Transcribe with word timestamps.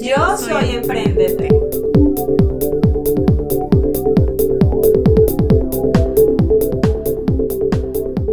Yo 0.00 0.36
soy 0.36 0.76
Emprendete. 0.76 1.48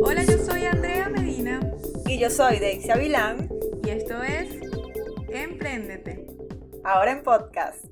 Hola, 0.02 0.23
yo 0.23 0.38
soy 0.38 0.66
Andrea 0.66 1.09
Medina 1.09 1.59
Y 2.05 2.20
yo 2.20 2.30
soy 2.30 2.59
Daisy 2.59 2.91
Avilán. 2.91 3.49
y 3.84 3.89
esto 3.89 4.22
es 4.23 4.49
Emprendete. 5.30 6.27
Ahora 6.84 7.12
en 7.12 7.23
podcast. 7.23 7.86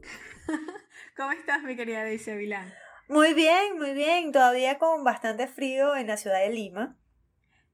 ¿Cómo 1.17 1.31
estás, 1.31 1.63
mi 1.63 1.75
querida 1.75 2.03
Daisy 2.03 2.31
Avilán? 2.31 2.73
Muy 3.07 3.33
bien, 3.33 3.77
muy 3.77 3.93
bien. 3.93 4.31
Todavía 4.31 4.77
con 4.77 5.03
bastante 5.03 5.47
frío 5.47 5.95
en 5.95 6.07
la 6.07 6.17
ciudad 6.17 6.39
de 6.39 6.49
Lima. 6.49 6.97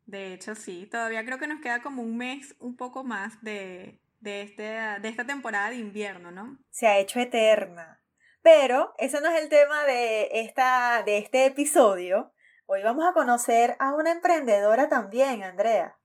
De 0.06 0.34
hecho, 0.34 0.56
sí, 0.56 0.88
todavía 0.90 1.24
creo 1.26 1.38
que 1.38 1.48
nos 1.48 1.62
queda 1.62 1.82
como 1.82 2.02
un 2.02 2.18
mes, 2.18 2.56
un 2.60 2.76
poco 2.76 3.04
más 3.04 3.40
de, 3.44 4.00
de, 4.20 4.42
este, 4.42 4.64
de 4.64 5.08
esta 5.08 5.26
temporada 5.26 5.70
de 5.70 5.78
invierno, 5.78 6.32
¿no? 6.32 6.60
Se 6.70 6.88
ha 6.88 6.98
hecho 6.98 7.20
eterna. 7.20 8.04
Pero 8.42 8.94
ese 8.98 9.22
no 9.22 9.28
es 9.30 9.42
el 9.42 9.50
tema 9.50 9.84
de, 9.86 10.30
esta, 10.34 11.04
de 11.04 11.18
este 11.18 11.46
episodio. 11.46 12.34
Hoy 12.66 12.84
vamos 12.84 13.06
a 13.08 13.14
conocer 13.14 13.76
a 13.80 13.94
una 13.94 14.12
emprendedora 14.12 14.90
también, 14.90 15.44
Andrea. 15.44 15.98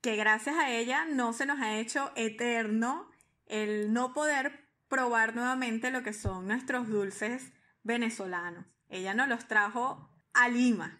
Que 0.00 0.16
gracias 0.16 0.56
a 0.56 0.70
ella 0.70 1.04
no 1.04 1.32
se 1.32 1.46
nos 1.46 1.60
ha 1.60 1.76
hecho 1.76 2.10
eterno 2.16 3.10
el 3.46 3.92
no 3.92 4.14
poder 4.14 4.68
probar 4.88 5.34
nuevamente 5.34 5.90
lo 5.90 6.02
que 6.02 6.12
son 6.12 6.46
nuestros 6.46 6.88
dulces 6.88 7.52
venezolanos. 7.82 8.66
Ella 8.88 9.14
nos 9.14 9.28
los 9.28 9.46
trajo 9.46 10.10
a 10.32 10.48
Lima. 10.48 10.99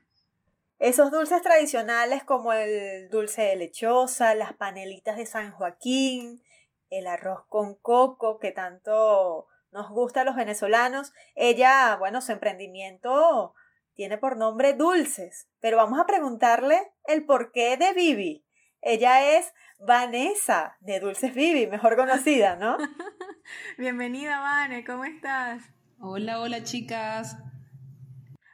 Esos 0.81 1.11
dulces 1.11 1.43
tradicionales 1.43 2.25
como 2.25 2.55
el 2.55 3.11
dulce 3.11 3.43
de 3.43 3.57
lechosa, 3.57 4.35
las 4.35 4.55
panelitas 4.55 5.19
de 5.19 5.27
San 5.27 5.53
Joaquín, 5.53 6.43
el 6.89 7.07
arroz 7.07 7.45
con 7.49 7.75
coco 7.75 8.39
que 8.39 8.51
tanto 8.51 9.47
nos 9.73 9.91
gusta 9.91 10.23
a 10.23 10.25
los 10.25 10.37
venezolanos. 10.37 11.13
Ella, 11.35 11.97
bueno, 11.99 12.23
su 12.23 12.33
emprendimiento 12.33 13.55
tiene 13.93 14.17
por 14.17 14.39
nombre 14.39 14.73
Dulces, 14.73 15.51
pero 15.61 15.77
vamos 15.77 16.01
a 16.01 16.07
preguntarle 16.07 16.91
el 17.05 17.27
porqué 17.27 17.77
de 17.77 17.93
Vivi. 17.93 18.47
Ella 18.81 19.37
es 19.37 19.53
Vanessa 19.81 20.79
de 20.81 20.99
Dulces 20.99 21.35
Vivi, 21.35 21.67
mejor 21.67 21.95
conocida, 21.95 22.57
¿no? 22.57 22.79
Bienvenida, 23.77 24.41
Vane, 24.41 24.83
¿cómo 24.87 25.05
estás? 25.05 25.63
Hola, 25.99 26.41
hola 26.41 26.65
chicas. 26.65 27.37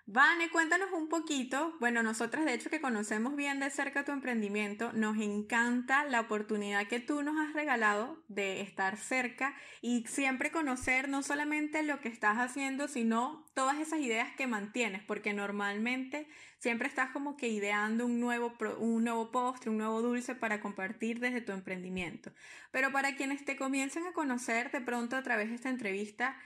Vane, 0.08 0.50
cuéntanos 0.50 0.92
un 0.92 1.08
poquito. 1.08 1.74
Bueno, 1.80 2.00
nosotras 2.04 2.44
de 2.44 2.54
hecho 2.54 2.70
que 2.70 2.80
conocemos 2.80 3.34
bien 3.34 3.58
de 3.58 3.70
cerca 3.70 4.04
tu 4.04 4.12
emprendimiento, 4.12 4.92
nos 4.92 5.18
encanta 5.18 6.04
la 6.04 6.20
oportunidad 6.20 6.86
que 6.86 7.00
tú 7.00 7.24
nos 7.24 7.36
has 7.40 7.54
regalado 7.54 8.22
de 8.28 8.60
estar 8.60 8.98
cerca 8.98 9.56
y 9.82 10.06
siempre 10.06 10.52
conocer 10.52 11.08
no 11.08 11.24
solamente 11.24 11.82
lo 11.82 12.00
que 12.00 12.08
estás 12.08 12.38
haciendo, 12.38 12.86
sino 12.86 13.44
todas 13.52 13.80
esas 13.80 13.98
ideas 13.98 14.32
que 14.36 14.46
mantienes, 14.46 15.02
porque 15.02 15.32
normalmente 15.32 16.28
siempre 16.60 16.86
estás 16.86 17.10
como 17.10 17.36
que 17.36 17.48
ideando 17.48 18.06
un 18.06 18.20
nuevo, 18.20 18.54
un 18.78 19.02
nuevo 19.02 19.32
postre, 19.32 19.70
un 19.70 19.78
nuevo 19.78 20.02
dulce 20.02 20.36
para 20.36 20.60
compartir 20.60 21.18
desde 21.18 21.40
tu 21.40 21.50
emprendimiento. 21.50 22.30
Pero 22.70 22.92
para 22.92 23.16
quienes 23.16 23.44
te 23.44 23.56
comiencen 23.56 24.06
a 24.06 24.12
conocer 24.12 24.70
de 24.70 24.80
pronto 24.80 25.16
a 25.16 25.24
través 25.24 25.48
de 25.48 25.56
esta 25.56 25.68
entrevista, 25.68 26.36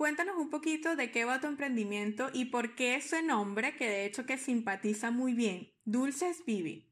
Cuéntanos 0.00 0.36
un 0.38 0.48
poquito 0.48 0.96
de 0.96 1.10
qué 1.10 1.26
va 1.26 1.42
tu 1.42 1.46
emprendimiento 1.46 2.30
y 2.32 2.46
por 2.46 2.74
qué 2.74 2.94
ese 2.94 3.22
nombre, 3.22 3.76
que 3.76 3.86
de 3.86 4.06
hecho 4.06 4.24
que 4.24 4.38
simpatiza 4.38 5.10
muy 5.10 5.34
bien, 5.34 5.74
Dulces 5.84 6.42
Vivi. 6.46 6.88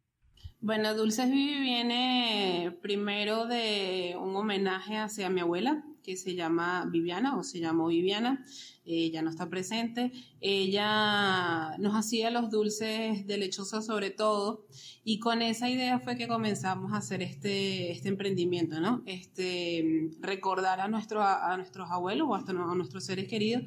Bueno, 0.60 0.94
Dulces 0.94 1.30
Vivi 1.30 1.58
viene 1.58 2.78
primero 2.82 3.46
de 3.46 4.14
un 4.20 4.36
homenaje 4.36 4.98
hacia 4.98 5.30
mi 5.30 5.40
abuela, 5.40 5.82
que 6.08 6.16
se 6.16 6.34
llama 6.34 6.86
Viviana 6.90 7.36
o 7.36 7.44
se 7.44 7.60
llamó 7.60 7.88
Viviana. 7.88 8.42
Ella 8.86 9.20
no 9.20 9.28
está 9.28 9.50
presente. 9.50 10.10
Ella 10.40 11.76
nos 11.76 11.94
hacía 11.94 12.30
los 12.30 12.48
dulces 12.48 13.26
de 13.26 13.36
lechosa 13.36 13.82
sobre 13.82 14.10
todo 14.10 14.64
y 15.04 15.18
con 15.18 15.42
esa 15.42 15.68
idea 15.68 16.00
fue 16.00 16.16
que 16.16 16.26
comenzamos 16.26 16.94
a 16.94 16.96
hacer 16.96 17.20
este, 17.20 17.92
este 17.92 18.08
emprendimiento, 18.08 18.80
¿no? 18.80 19.02
Este, 19.04 20.08
recordar 20.20 20.80
a, 20.80 20.88
nuestro, 20.88 21.22
a 21.22 21.54
nuestros 21.58 21.90
abuelos 21.90 22.26
o 22.30 22.34
hasta 22.34 22.52
a 22.52 22.74
nuestros 22.74 23.04
seres 23.04 23.28
queridos 23.28 23.64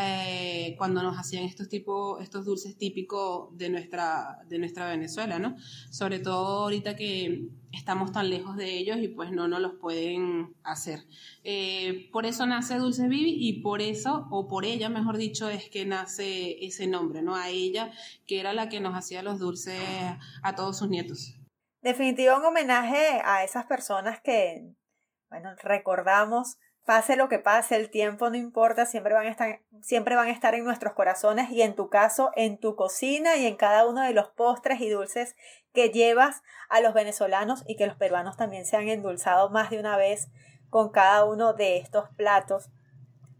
eh, 0.00 0.76
cuando 0.78 1.02
nos 1.02 1.18
hacían 1.18 1.42
estos 1.42 1.68
tipos, 1.68 2.22
estos 2.22 2.44
dulces 2.44 2.78
típicos 2.78 3.48
de 3.58 3.70
nuestra, 3.70 4.38
de 4.48 4.60
nuestra 4.60 4.88
Venezuela, 4.88 5.40
¿no? 5.40 5.56
Sobre 5.90 6.20
todo 6.20 6.62
ahorita 6.62 6.94
que 6.94 7.48
estamos 7.72 8.12
tan 8.12 8.30
lejos 8.30 8.56
de 8.56 8.76
ellos 8.76 8.98
y 8.98 9.08
pues 9.08 9.30
no 9.32 9.48
nos 9.48 9.60
los 9.60 9.74
pueden 9.74 10.54
hacer. 10.62 11.00
Eh, 11.44 12.08
por 12.12 12.26
eso 12.26 12.46
nace 12.46 12.76
Dulces 12.76 13.08
Vivi 13.08 13.36
y 13.38 13.62
por 13.62 13.80
eso, 13.80 14.26
o 14.30 14.48
por 14.48 14.64
ella, 14.64 14.88
mejor 14.88 15.16
dicho, 15.16 15.48
es 15.48 15.68
que 15.68 15.86
nace 15.86 16.64
ese 16.64 16.86
nombre, 16.86 17.22
¿no? 17.22 17.34
A 17.34 17.48
ella, 17.48 17.90
que 18.26 18.40
era 18.40 18.52
la 18.52 18.68
que 18.68 18.80
nos 18.80 18.94
hacía 18.94 19.22
los 19.22 19.38
dulces 19.38 19.80
a 20.42 20.54
todos 20.54 20.78
sus 20.78 20.88
nietos. 20.88 21.34
Definitivo 21.80 22.36
un 22.36 22.44
homenaje 22.44 23.20
a 23.24 23.42
esas 23.42 23.66
personas 23.66 24.20
que, 24.20 24.74
bueno, 25.28 25.50
recordamos, 25.62 26.58
pase 26.84 27.16
lo 27.16 27.28
que 27.28 27.38
pase, 27.38 27.76
el 27.76 27.90
tiempo 27.90 28.28
no 28.30 28.36
importa, 28.36 28.86
siempre 28.86 29.14
van 29.14 29.26
a 29.26 29.30
estar, 29.30 29.60
siempre 29.80 30.16
van 30.16 30.28
a 30.28 30.32
estar 30.32 30.54
en 30.54 30.64
nuestros 30.64 30.94
corazones 30.94 31.50
y 31.50 31.62
en 31.62 31.74
tu 31.74 31.88
caso, 31.88 32.30
en 32.34 32.58
tu 32.58 32.74
cocina 32.74 33.36
y 33.36 33.46
en 33.46 33.56
cada 33.56 33.86
uno 33.86 34.02
de 34.02 34.12
los 34.12 34.28
postres 34.28 34.80
y 34.80 34.88
dulces 34.88 35.36
que 35.72 35.90
llevas 35.90 36.42
a 36.68 36.80
los 36.80 36.94
venezolanos 36.94 37.64
y 37.66 37.76
que 37.76 37.86
los 37.86 37.96
peruanos 37.96 38.36
también 38.36 38.66
se 38.66 38.76
han 38.76 38.88
endulzado 38.88 39.50
más 39.50 39.70
de 39.70 39.78
una 39.78 39.96
vez 39.96 40.28
con 40.70 40.90
cada 40.90 41.24
uno 41.24 41.52
de 41.52 41.78
estos 41.78 42.08
platos. 42.16 42.70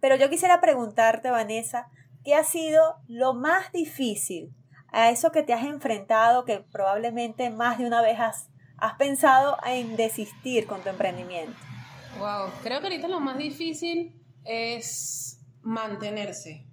Pero 0.01 0.17
yo 0.17 0.31
quisiera 0.31 0.61
preguntarte, 0.61 1.31
Vanessa, 1.31 1.89
¿qué 2.25 2.35
ha 2.35 2.45
sido 2.45 2.97
lo 3.09 3.35
más 3.35 3.73
difícil 3.73 4.55
a 4.89 5.11
eso 5.11 5.33
que 5.33 5.43
te 5.43 5.53
has 5.53 5.65
enfrentado, 5.65 6.45
que 6.45 6.61
probablemente 6.61 7.51
más 7.51 7.79
de 7.79 7.87
una 7.87 8.03
vez 8.03 8.21
has, 8.21 8.51
has 8.79 8.95
pensado 8.95 9.57
en 9.65 9.97
desistir 9.97 10.67
con 10.67 10.83
tu 10.83 10.91
emprendimiento? 10.91 11.57
Wow, 12.19 12.51
creo 12.63 12.81
que 12.81 12.87
ahorita 12.87 13.09
lo 13.09 13.21
más 13.21 13.39
difícil 13.39 14.13
es 14.45 15.41
mantenerse. 15.63 16.67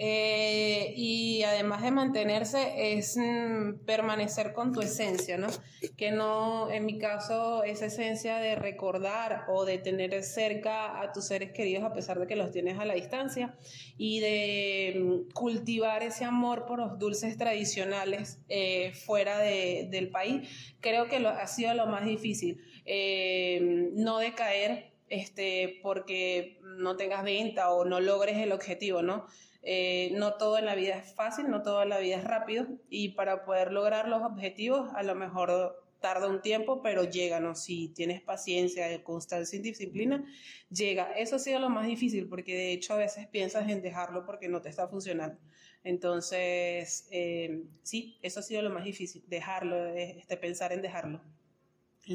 Eh, 0.00 0.92
y 0.96 1.42
además 1.42 1.82
de 1.82 1.90
mantenerse 1.90 2.92
es 2.96 3.16
mm, 3.16 3.84
permanecer 3.84 4.52
con 4.52 4.72
tu 4.72 4.80
esencia, 4.80 5.36
¿no? 5.38 5.48
Que 5.96 6.12
no, 6.12 6.70
en 6.70 6.86
mi 6.86 6.98
caso, 7.00 7.64
esa 7.64 7.86
esencia 7.86 8.36
de 8.36 8.54
recordar 8.54 9.46
o 9.48 9.64
de 9.64 9.78
tener 9.78 10.22
cerca 10.22 11.00
a 11.00 11.12
tus 11.12 11.24
seres 11.26 11.50
queridos 11.50 11.82
a 11.82 11.92
pesar 11.92 12.20
de 12.20 12.28
que 12.28 12.36
los 12.36 12.52
tienes 12.52 12.78
a 12.78 12.84
la 12.84 12.94
distancia 12.94 13.58
y 13.96 14.20
de 14.20 15.00
mm, 15.00 15.32
cultivar 15.32 16.04
ese 16.04 16.24
amor 16.24 16.64
por 16.66 16.78
los 16.78 16.96
dulces 17.00 17.36
tradicionales 17.36 18.38
eh, 18.48 18.92
fuera 19.04 19.40
de- 19.40 19.88
del 19.90 20.10
país, 20.10 20.48
creo 20.80 21.08
que 21.08 21.18
lo, 21.18 21.30
ha 21.30 21.46
sido 21.48 21.74
lo 21.74 21.86
más 21.88 22.04
difícil. 22.04 22.60
Eh, 22.90 23.90
no 23.92 24.18
decaer 24.18 24.92
este, 25.10 25.78
porque 25.82 26.58
no 26.62 26.96
tengas 26.96 27.22
venta 27.22 27.70
o 27.70 27.84
no 27.84 28.00
logres 28.00 28.38
el 28.38 28.50
objetivo, 28.50 29.02
¿no? 29.02 29.26
Eh, 29.62 30.10
no 30.14 30.34
todo 30.34 30.56
en 30.56 30.64
la 30.64 30.74
vida 30.74 30.96
es 30.96 31.12
fácil, 31.14 31.50
no 31.50 31.62
todo 31.62 31.82
en 31.82 31.90
la 31.90 31.98
vida 31.98 32.16
es 32.16 32.24
rápido 32.24 32.66
y 32.88 33.10
para 33.10 33.44
poder 33.44 33.72
lograr 33.72 34.08
los 34.08 34.22
objetivos 34.22 34.88
a 34.94 35.02
lo 35.02 35.14
mejor 35.14 35.84
tarda 36.00 36.28
un 36.28 36.40
tiempo, 36.40 36.80
pero 36.82 37.04
llega, 37.04 37.40
¿no? 37.40 37.54
Si 37.54 37.88
tienes 37.88 38.22
paciencia, 38.22 39.02
constancia 39.04 39.58
y 39.58 39.62
disciplina, 39.62 40.24
llega. 40.70 41.12
Eso 41.12 41.36
ha 41.36 41.38
sido 41.40 41.58
lo 41.58 41.68
más 41.68 41.86
difícil 41.86 42.26
porque 42.26 42.54
de 42.54 42.72
hecho 42.72 42.94
a 42.94 42.96
veces 42.96 43.26
piensas 43.26 43.68
en 43.68 43.82
dejarlo 43.82 44.24
porque 44.24 44.48
no 44.48 44.62
te 44.62 44.70
está 44.70 44.88
funcionando. 44.88 45.38
Entonces, 45.84 47.06
eh, 47.10 47.64
sí, 47.82 48.18
eso 48.22 48.40
ha 48.40 48.42
sido 48.42 48.62
lo 48.62 48.70
más 48.70 48.84
difícil, 48.84 49.24
dejarlo, 49.26 49.88
eh, 49.88 50.16
este, 50.18 50.36
pensar 50.36 50.72
en 50.72 50.82
dejarlo, 50.82 51.20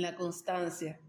la 0.01 0.15
constancia. 0.15 0.99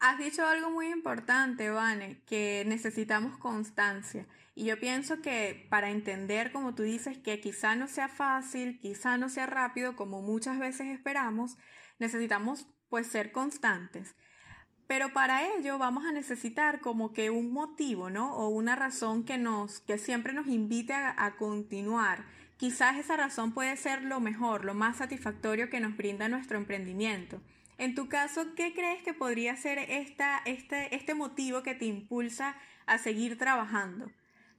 Has 0.00 0.18
dicho 0.18 0.46
algo 0.46 0.70
muy 0.70 0.86
importante, 0.86 1.68
Vane, 1.70 2.22
que 2.24 2.64
necesitamos 2.66 3.36
constancia. 3.36 4.26
Y 4.54 4.64
yo 4.64 4.80
pienso 4.80 5.20
que 5.20 5.66
para 5.68 5.90
entender, 5.90 6.52
como 6.52 6.74
tú 6.74 6.82
dices, 6.82 7.18
que 7.18 7.40
quizá 7.40 7.76
no 7.76 7.86
sea 7.86 8.08
fácil, 8.08 8.78
quizá 8.80 9.18
no 9.18 9.28
sea 9.28 9.46
rápido, 9.46 9.96
como 9.96 10.22
muchas 10.22 10.58
veces 10.58 10.86
esperamos, 10.88 11.58
necesitamos 11.98 12.66
pues 12.88 13.06
ser 13.06 13.30
constantes. 13.30 14.16
Pero 14.86 15.12
para 15.12 15.54
ello 15.54 15.78
vamos 15.78 16.04
a 16.04 16.12
necesitar 16.12 16.80
como 16.80 17.12
que 17.12 17.30
un 17.30 17.52
motivo, 17.52 18.10
¿no? 18.10 18.34
O 18.34 18.48
una 18.48 18.74
razón 18.76 19.24
que 19.24 19.38
nos, 19.38 19.80
que 19.80 19.98
siempre 19.98 20.32
nos 20.32 20.48
invite 20.48 20.94
a, 20.94 21.14
a 21.16 21.36
continuar. 21.36 22.24
Quizás 22.56 22.96
esa 22.96 23.16
razón 23.16 23.52
puede 23.52 23.76
ser 23.76 24.02
lo 24.02 24.18
mejor, 24.18 24.64
lo 24.64 24.74
más 24.74 24.96
satisfactorio 24.96 25.70
que 25.70 25.78
nos 25.80 25.96
brinda 25.96 26.28
nuestro 26.28 26.58
emprendimiento. 26.58 27.40
En 27.80 27.94
tu 27.94 28.10
caso, 28.10 28.54
¿qué 28.56 28.74
crees 28.74 29.02
que 29.02 29.14
podría 29.14 29.56
ser 29.56 29.78
esta, 29.78 30.42
este, 30.44 30.94
este 30.94 31.14
motivo 31.14 31.62
que 31.62 31.74
te 31.74 31.86
impulsa 31.86 32.54
a 32.84 32.98
seguir 32.98 33.38
trabajando? 33.38 34.10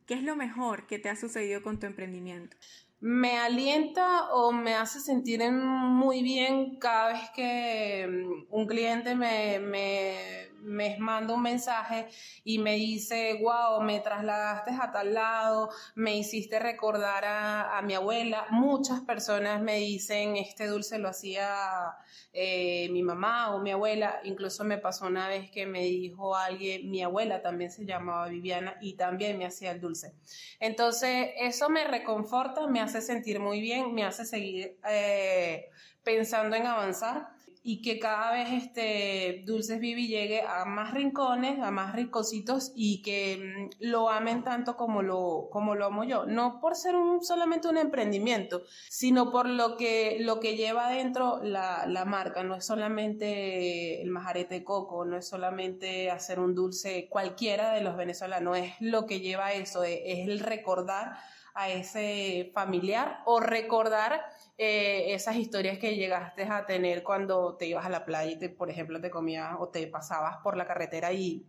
¿Qué 0.08 0.16
es 0.16 0.24
lo 0.24 0.36
mejor 0.36 0.88
que 0.88 0.98
te 0.98 1.08
ha 1.08 1.16
sucedido 1.16 1.62
con 1.62 1.80
tu 1.80 1.86
emprendimiento? 1.86 2.58
Me 3.00 3.38
alienta 3.38 4.32
o 4.32 4.52
me 4.52 4.74
hace 4.74 5.00
sentir 5.00 5.40
muy 5.52 6.24
bien 6.24 6.80
cada 6.80 7.14
vez 7.14 7.30
que 7.36 8.08
mm, 8.10 8.46
un 8.50 8.66
cliente 8.66 9.14
me, 9.14 9.60
me, 9.60 10.51
me 10.62 10.98
manda 11.00 11.34
un 11.34 11.42
mensaje 11.42 12.08
y 12.44 12.60
me 12.60 12.76
dice, 12.76 13.40
wow, 13.42 13.82
me 13.82 14.00
trasladaste 14.00 14.72
a 14.80 14.92
tal 14.92 15.14
lado, 15.14 15.70
me 15.96 16.18
hiciste 16.18 16.60
recordar 16.60 17.26
a, 17.26 17.78
a 17.78 17.82
mi 17.82 17.94
abuela. 17.94 18.48
Muchas 18.50 19.02
personas 19.02 19.62
me 19.62 19.78
dicen, 19.78 20.38
este 20.38 20.68
dulce 20.68 21.00
lo 21.00 21.10
hacía 21.10 21.96
eh, 22.34 22.88
mi 22.92 23.04
mamá 23.04 23.54
o 23.54 23.60
mi 23.60 23.72
abuela. 23.72 24.22
Incluso 24.24 24.64
me 24.64 24.78
pasó 24.78 25.08
una 25.08 25.28
vez 25.28 25.52
que 25.52 25.66
me 25.66 25.82
dijo 25.84 26.36
alguien, 26.36 26.90
mi 26.90 27.02
abuela 27.02 27.42
también 27.42 27.72
se 27.72 27.86
llamaba 27.86 28.28
Viviana 28.28 28.78
y 28.82 28.94
también 28.94 29.38
me 29.38 29.46
hacía 29.46 29.72
el 29.72 29.82
dulce. 29.82 30.14
Entonces, 30.60 31.30
eso 31.38 31.70
me 31.70 31.86
reconforta, 31.86 32.68
me 32.68 32.80
hace 32.80 33.02
sentir 33.02 33.40
muy 33.40 33.60
bien, 33.60 33.94
me 33.94 34.04
hace 34.04 34.26
seguir 34.26 34.78
eh, 34.88 35.70
pensando 36.04 36.56
en 36.56 36.68
avanzar 36.68 37.30
y 37.64 37.82
que 37.82 38.00
cada 38.00 38.32
vez 38.32 38.50
este 38.52 39.44
Dulces 39.46 39.80
Vivi 39.80 40.08
llegue 40.08 40.42
a 40.42 40.66
más 40.66 40.94
rincones, 40.94 41.60
a 41.60 41.70
más 41.70 41.94
rinconcitos 41.94 42.72
y 42.76 43.02
que 43.04 43.70
mm, 43.80 43.86
lo 43.86 44.10
amen 44.10 44.44
tanto 44.44 44.76
como 44.76 45.04
lo, 45.04 45.48
como 45.52 45.76
lo 45.76 45.86
amo 45.86 46.04
yo. 46.04 46.26
No 46.26 46.60
por 46.60 46.76
ser 46.76 46.96
un, 46.96 47.24
solamente 47.24 47.68
un 47.68 47.78
emprendimiento, 47.78 48.64
sino 48.90 49.32
por 49.32 49.48
lo 49.48 49.78
que, 49.78 50.18
lo 50.22 50.40
que 50.40 50.56
lleva 50.56 50.90
dentro 50.90 51.40
la, 51.44 51.86
la 51.86 52.06
marca. 52.06 52.44
No 52.44 52.56
es 52.56 52.66
solamente 52.66 54.02
el 54.02 54.10
majarete 54.10 54.56
de 54.56 54.64
coco, 54.64 55.06
no 55.06 55.18
es 55.18 55.28
solamente 55.28 56.10
hacer 56.10 56.40
un 56.40 56.56
dulce 56.56 57.08
cualquiera 57.10 57.74
de 57.74 57.82
los 57.82 57.96
venezolanos, 57.96 58.58
es 58.58 58.74
lo 58.80 59.06
que 59.06 59.20
lleva 59.20 59.54
eso, 59.54 59.84
es 59.84 60.28
el 60.28 60.40
recordar 60.40 61.14
a 61.54 61.70
ese 61.70 62.52
familiar 62.54 63.22
o 63.26 63.40
recordar 63.40 64.22
eh, 64.58 65.14
esas 65.14 65.36
historias 65.36 65.78
que 65.78 65.96
llegaste 65.96 66.44
a 66.44 66.66
tener 66.66 67.04
cuando 67.04 67.58
te 67.58 67.68
ibas 67.68 67.86
a 67.86 67.90
la 67.90 68.06
playa 68.06 68.32
y, 68.32 68.40
te, 68.40 68.50
por 68.50 68.70
ejemplo, 68.70 69.02
te 69.02 69.10
comías 69.10 69.56
o 69.60 69.70
te 69.70 69.88
pasabas 69.88 70.38
por 70.44 70.58
la 70.58 70.66
carretera 70.66 71.12
y, 71.12 71.46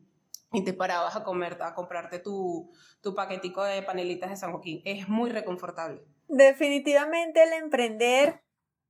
y 0.53 0.65
te 0.65 0.73
parabas 0.73 1.17
a, 1.17 1.25
comer, 1.25 1.59
a 1.63 1.75
comprarte 1.75 2.19
tu, 2.19 2.71
tu 3.01 3.15
paquetico 3.15 3.63
de 3.65 3.83
panelitas 3.83 4.31
de 4.31 4.37
San 4.37 4.53
Joaquín. 4.53 4.83
Es 4.85 5.09
muy 5.09 5.31
reconfortable. 5.31 6.03
Definitivamente 6.29 7.43
el 7.43 7.53
emprender 7.53 8.43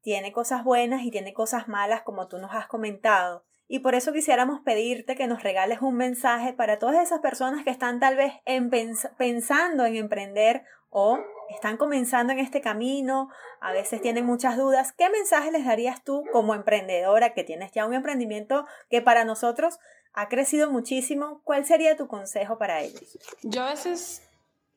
tiene 0.02 0.32
cosas 0.32 0.64
buenas 0.64 1.02
y 1.02 1.10
tiene 1.10 1.32
cosas 1.32 1.68
malas, 1.68 2.02
como 2.02 2.28
tú 2.28 2.38
nos 2.38 2.52
has 2.54 2.66
comentado. 2.66 3.44
Y 3.68 3.78
por 3.78 3.94
eso 3.94 4.12
quisiéramos 4.12 4.60
pedirte 4.60 5.16
que 5.16 5.26
nos 5.26 5.42
regales 5.42 5.80
un 5.80 5.96
mensaje 5.96 6.52
para 6.52 6.78
todas 6.78 7.02
esas 7.02 7.20
personas 7.20 7.64
que 7.64 7.70
están 7.70 8.00
tal 8.00 8.16
vez 8.16 8.34
en 8.44 8.70
pensando 9.16 9.86
en 9.86 9.96
emprender 9.96 10.64
o 10.92 11.18
están 11.48 11.78
comenzando 11.78 12.32
en 12.32 12.38
este 12.38 12.60
camino, 12.60 13.28
a 13.60 13.72
veces 13.72 14.00
tienen 14.00 14.24
muchas 14.26 14.56
dudas. 14.56 14.92
¿Qué 14.92 15.10
mensaje 15.10 15.50
les 15.50 15.64
darías 15.64 16.04
tú 16.04 16.22
como 16.32 16.54
emprendedora 16.54 17.34
que 17.34 17.42
tienes 17.44 17.72
ya 17.72 17.86
un 17.86 17.94
emprendimiento 17.94 18.66
que 18.90 19.02
para 19.02 19.24
nosotros 19.24 19.78
ha 20.12 20.28
crecido 20.28 20.70
muchísimo? 20.70 21.40
¿Cuál 21.44 21.64
sería 21.64 21.96
tu 21.96 22.06
consejo 22.06 22.58
para 22.58 22.82
ellos? 22.82 23.18
Yo 23.42 23.62
a 23.62 23.70
veces 23.70 24.22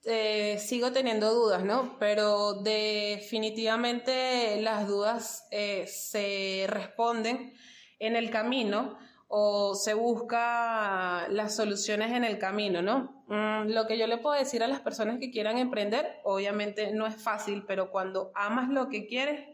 eh, 0.06 0.58
sigo 0.60 0.94
teniendo 0.94 1.34
dudas, 1.34 1.64
¿no? 1.64 1.98
Pero 2.00 2.62
definitivamente 2.62 4.62
las 4.62 4.88
dudas 4.88 5.48
eh, 5.52 5.86
se 5.88 6.66
responden 6.68 7.54
en 8.00 8.16
el 8.16 8.32
camino 8.32 8.98
o 9.38 9.76
se 9.76 9.94
busca 9.94 11.28
las 11.28 11.58
soluciones 11.58 12.14
en 12.14 12.24
el 12.24 12.40
camino, 12.40 12.82
¿no? 12.82 13.26
Mm, 13.28 13.70
lo 13.70 13.86
que 13.86 13.98
yo 13.98 14.08
le 14.08 14.18
puedo 14.18 14.34
decir 14.34 14.64
a 14.64 14.68
las 14.70 14.80
personas 14.80 15.20
que 15.20 15.30
quieran 15.30 15.58
emprender, 15.58 16.22
obviamente 16.24 16.94
no 16.94 17.06
es 17.06 17.22
fácil, 17.22 17.66
pero 17.68 17.92
cuando 17.92 18.32
amas 18.34 18.70
lo 18.70 18.88
que 18.88 19.08
quieres, 19.08 19.46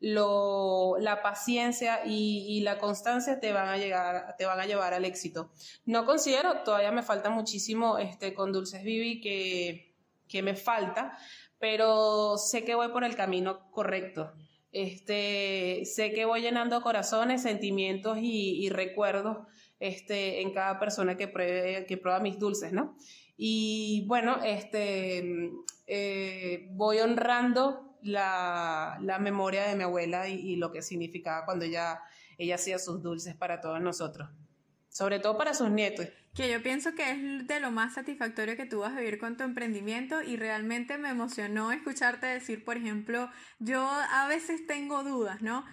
la 0.00 1.20
paciencia 1.22 2.00
y, 2.04 2.60
la 2.62 2.78
constancia 2.78 3.38
te 3.38 3.52
van 3.52 3.68
a 3.68 3.76
llegar, 3.76 4.34
te 4.36 4.46
van 4.46 4.58
a 4.58 4.66
llevar 4.66 4.94
al 4.94 5.04
éxito. 5.04 5.52
No 5.84 6.06
considero, 6.06 6.64
todavía 6.64 6.90
me 6.90 7.04
falta 7.04 7.30
muchísimo 7.30 7.98
este, 7.98 8.34
con 8.34 8.52
Dulces 8.52 8.82
Vivi 8.82 9.20
que 9.20 10.42
me 10.42 10.56
falta, 10.56 11.16
pero 11.60 12.36
sé 12.36 12.64
que 12.64 12.74
voy 12.74 12.88
por 12.88 13.04
el 13.04 13.14
camino 13.14 13.70
correcto. 13.70 14.32
Este, 14.72 15.84
sé 15.84 16.12
que 16.12 16.24
voy 16.24 16.42
llenando 16.42 16.80
corazones, 16.80 17.42
sentimientos 17.42 18.18
y, 18.20 18.68
recuerdos 18.70 19.38
este, 19.80 20.42
en 20.42 20.52
cada 20.52 20.78
persona 20.78 21.16
que, 21.16 21.28
prueba 21.28 22.20
mis 22.20 22.38
dulces, 22.38 22.72
¿no? 22.72 22.96
Y 23.36 24.04
bueno, 24.06 24.42
este, 24.44 25.50
eh, 25.86 26.68
voy 26.72 26.98
honrando 26.98 27.96
la, 28.02 28.98
memoria 29.20 29.66
de 29.66 29.76
mi 29.76 29.82
abuela 29.82 30.28
y, 30.28 30.34
y, 30.34 30.56
lo 30.56 30.70
que 30.70 30.82
significaba 30.82 31.44
cuando 31.44 31.64
ella, 31.64 32.00
ella 32.38 32.54
hacía 32.54 32.78
sus 32.78 33.02
dulces 33.02 33.34
para 33.34 33.60
todos 33.60 33.80
nosotros, 33.80 34.28
sobre 34.90 35.18
todo 35.18 35.38
para 35.38 35.54
sus 35.54 35.70
nietos 35.70 36.08
que 36.34 36.50
yo 36.50 36.62
pienso 36.62 36.94
que 36.94 37.10
es 37.10 37.46
de 37.46 37.60
lo 37.60 37.70
más 37.70 37.94
satisfactorio 37.94 38.56
que 38.56 38.66
tú 38.66 38.80
vas 38.80 38.92
a 38.92 39.00
vivir 39.00 39.18
con 39.18 39.36
tu 39.36 39.44
emprendimiento 39.44 40.22
y 40.22 40.36
realmente 40.36 40.96
me 40.96 41.10
emocionó 41.10 41.72
escucharte 41.72 42.26
decir, 42.26 42.64
por 42.64 42.76
ejemplo, 42.76 43.30
yo 43.58 43.88
a 43.88 44.28
veces 44.28 44.66
tengo 44.66 45.02
dudas, 45.02 45.42
¿no? 45.42 45.64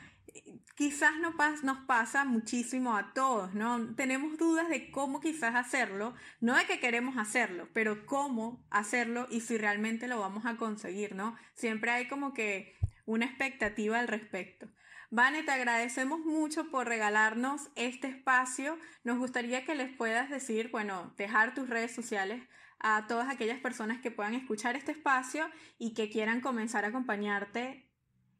Quizás 0.76 1.14
no 1.20 1.34
nos 1.64 1.78
pasa 1.86 2.26
muchísimo 2.26 2.96
a 2.96 3.14
todos, 3.14 3.54
¿no? 3.54 3.96
Tenemos 3.96 4.38
dudas 4.38 4.70
de 4.70 4.92
cómo 4.92 5.20
quizás 5.20 5.56
hacerlo, 5.56 6.14
no 6.40 6.56
de 6.56 6.66
que 6.66 6.80
queremos 6.80 7.18
hacerlo, 7.18 7.68
pero 7.74 8.06
cómo 8.06 8.66
hacerlo 8.70 9.28
y 9.30 9.42
si 9.42 9.58
realmente 9.58 10.08
lo 10.08 10.20
vamos 10.20 10.46
a 10.46 10.58
conseguir, 10.58 11.16
¿no? 11.16 11.36
Siempre 11.54 11.92
hay 11.92 12.08
como 12.08 12.34
que 12.34 12.76
una 13.06 13.26
expectativa 13.26 14.00
al 14.00 14.08
respecto. 14.08 14.68
Vane, 15.10 15.44
te 15.44 15.52
agradecemos 15.52 16.20
mucho 16.20 16.70
por 16.70 16.88
regalarnos 16.88 17.70
este 17.76 18.08
espacio. 18.08 18.78
Nos 19.06 19.18
gustaría 19.18 19.64
que 19.64 19.74
les 19.74 19.96
puedas 19.96 20.30
decir, 20.30 20.70
bueno, 20.70 21.14
dejar 21.18 21.54
tus 21.54 21.70
redes 21.70 21.96
sociales 21.96 22.44
a 22.80 23.08
todas 23.08 23.30
aquellas 23.30 23.60
personas 23.60 24.02
que 24.02 24.12
puedan 24.12 24.34
escuchar 24.34 24.76
este 24.76 24.92
espacio 24.92 25.46
y 25.78 25.94
que 25.94 26.10
quieran 26.10 26.42
comenzar 26.42 26.84
a 26.84 26.90
acompañarte 26.90 27.90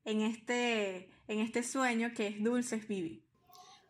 en 0.04 0.22
este, 0.22 1.10
en 1.30 1.40
este 1.40 1.64
sueño 1.64 2.12
que 2.14 2.28
es 2.28 2.44
Dulces 2.44 2.86
Vivi. 2.86 3.24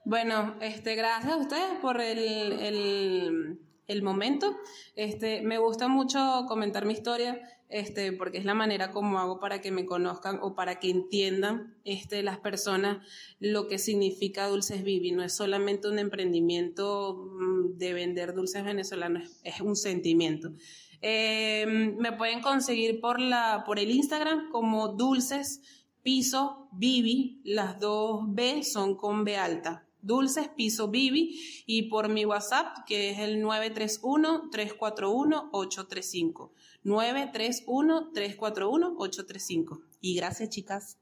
Bueno, 0.06 0.56
este, 0.62 0.96
gracias 0.96 1.34
a 1.34 1.38
ustedes 1.38 1.80
por 1.82 2.00
el, 2.00 2.20
el, 2.20 3.60
el 3.88 4.04
momento. 4.04 4.56
Este, 4.96 5.42
me 5.42 5.58
gusta 5.58 5.88
mucho 5.88 6.46
comentar 6.48 6.86
mi 6.86 6.94
historia 6.94 7.42
este, 7.70 8.14
porque 8.14 8.38
es 8.38 8.46
la 8.46 8.54
manera 8.54 8.92
como 8.92 9.20
hago 9.20 9.40
para 9.40 9.60
que 9.62 9.72
me 9.72 9.86
conozcan 9.86 10.40
o 10.42 10.56
para 10.56 10.80
que 10.80 10.90
entiendan 10.90 11.76
este, 11.84 12.24
las 12.24 12.40
personas 12.40 13.06
lo 13.40 13.68
que 13.68 13.78
significa 13.78 14.48
Dulces 14.48 14.84
Vivi. 14.84 15.12
No 15.12 15.24
es 15.24 15.36
solamente 15.36 15.88
un 15.88 16.00
emprendimiento 16.00 17.30
mm, 17.32 17.78
de 17.78 17.94
vender 17.94 18.34
dulces 18.34 18.64
venezolanos, 18.64 19.40
es 19.44 19.62
un 19.62 19.76
sentimiento. 19.76 20.54
Em, 21.02 21.96
me 21.98 22.12
pueden 22.14 22.42
conseguir 22.42 23.00
por, 23.00 23.20
la, 23.20 23.64
por 23.66 23.80
el 23.80 23.92
Instagram 23.92 24.50
como 24.50 24.90
Dulces 24.90 25.62
Piso 26.02 26.70
Vivi. 26.72 27.42
Las 27.44 27.80
dos 27.80 28.24
B 28.28 28.64
son 28.64 28.96
con 28.96 29.24
B 29.24 29.38
alta. 29.38 29.88
Dulces 30.02 30.48
Piso 30.48 30.88
Vivi 30.88 31.40
y 31.66 31.84
por 31.84 32.08
mi 32.08 32.24
WhatsApp 32.24 32.86
que 32.86 33.10
es 33.10 33.20
el 33.20 33.42
931 33.42 34.50
341 34.50 35.50
835. 35.52 36.54
931-341-835. 36.88 39.84
Y 40.00 40.16
gracias, 40.16 40.50
chicas. 40.50 40.98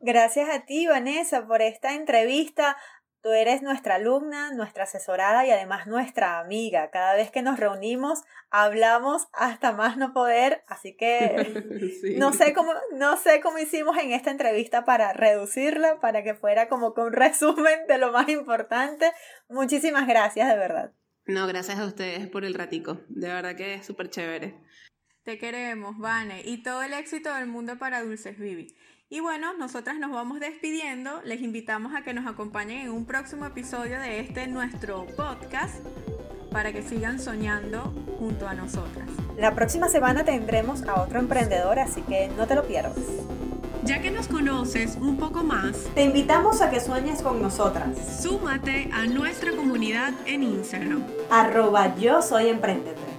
Gracias 0.00 0.48
a 0.48 0.64
ti, 0.64 0.86
Vanessa, 0.86 1.46
por 1.46 1.60
esta 1.60 1.94
entrevista. 1.94 2.78
Tú 3.22 3.32
eres 3.32 3.60
nuestra 3.60 3.96
alumna, 3.96 4.50
nuestra 4.54 4.84
asesorada 4.84 5.44
y 5.44 5.50
además 5.50 5.86
nuestra 5.86 6.38
amiga. 6.38 6.90
Cada 6.90 7.14
vez 7.14 7.30
que 7.30 7.42
nos 7.42 7.60
reunimos, 7.60 8.22
hablamos 8.48 9.26
hasta 9.34 9.72
más 9.72 9.98
no 9.98 10.14
poder, 10.14 10.64
así 10.66 10.96
que 10.96 11.66
no, 12.16 12.32
sé 12.32 12.54
cómo, 12.54 12.72
no 12.94 13.18
sé 13.18 13.42
cómo 13.42 13.58
hicimos 13.58 13.98
en 13.98 14.12
esta 14.12 14.30
entrevista 14.30 14.86
para 14.86 15.12
reducirla, 15.12 16.00
para 16.00 16.24
que 16.24 16.34
fuera 16.34 16.70
como 16.70 16.94
que 16.94 17.02
un 17.02 17.12
resumen 17.12 17.86
de 17.88 17.98
lo 17.98 18.10
más 18.10 18.26
importante. 18.30 19.12
Muchísimas 19.50 20.08
gracias, 20.08 20.48
de 20.48 20.56
verdad. 20.56 20.92
No, 21.26 21.46
gracias 21.46 21.78
a 21.78 21.84
ustedes 21.84 22.26
por 22.26 22.46
el 22.46 22.54
ratico. 22.54 23.02
De 23.08 23.28
verdad 23.28 23.54
que 23.54 23.74
es 23.74 23.84
súper 23.84 24.08
chévere. 24.08 24.58
Te 25.22 25.36
queremos, 25.36 25.98
Vane, 25.98 26.40
y 26.46 26.62
todo 26.62 26.82
el 26.82 26.94
éxito 26.94 27.34
del 27.34 27.46
mundo 27.46 27.76
para 27.78 28.02
Dulces 28.02 28.38
Vivi. 28.38 28.74
Y 29.10 29.20
bueno, 29.20 29.52
nosotras 29.58 29.98
nos 29.98 30.12
vamos 30.12 30.40
despidiendo. 30.40 31.20
Les 31.24 31.42
invitamos 31.42 31.94
a 31.94 32.00
que 32.00 32.14
nos 32.14 32.26
acompañen 32.26 32.86
en 32.86 32.90
un 32.90 33.04
próximo 33.04 33.44
episodio 33.44 34.00
de 34.00 34.20
este 34.20 34.46
nuestro 34.46 35.06
podcast 35.18 35.84
para 36.50 36.72
que 36.72 36.82
sigan 36.82 37.20
soñando 37.20 37.92
junto 38.18 38.48
a 38.48 38.54
nosotras. 38.54 39.10
La 39.36 39.54
próxima 39.54 39.90
semana 39.90 40.24
tendremos 40.24 40.84
a 40.84 41.02
otro 41.02 41.18
emprendedor, 41.18 41.78
así 41.78 42.00
que 42.00 42.28
no 42.38 42.46
te 42.46 42.54
lo 42.54 42.66
pierdas. 42.66 42.96
Ya 43.84 44.00
que 44.00 44.10
nos 44.10 44.26
conoces 44.26 44.96
un 44.96 45.18
poco 45.18 45.42
más, 45.44 45.84
te 45.94 46.02
invitamos 46.02 46.62
a 46.62 46.70
que 46.70 46.80
sueñes 46.80 47.20
con 47.20 47.42
nosotras. 47.42 48.22
Súmate 48.22 48.88
a 48.90 49.04
nuestra 49.04 49.52
comunidad 49.52 50.14
en 50.24 50.44
Instagram. 50.44 51.04
Arroba 51.30 51.94
yo 51.96 52.22
soy 52.22 52.48
emprendedor. 52.48 53.09